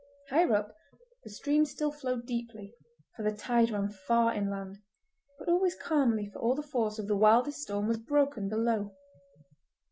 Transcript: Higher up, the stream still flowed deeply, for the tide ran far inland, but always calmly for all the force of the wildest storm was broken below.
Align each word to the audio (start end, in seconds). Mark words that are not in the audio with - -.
Higher 0.31 0.55
up, 0.55 0.75
the 1.23 1.29
stream 1.29 1.63
still 1.63 1.91
flowed 1.91 2.25
deeply, 2.25 2.73
for 3.15 3.21
the 3.21 3.37
tide 3.37 3.69
ran 3.69 3.87
far 3.87 4.33
inland, 4.33 4.79
but 5.37 5.47
always 5.47 5.75
calmly 5.75 6.27
for 6.33 6.39
all 6.39 6.55
the 6.55 6.63
force 6.63 6.97
of 6.97 7.05
the 7.07 7.15
wildest 7.15 7.61
storm 7.61 7.87
was 7.87 7.99
broken 7.99 8.49
below. 8.49 8.95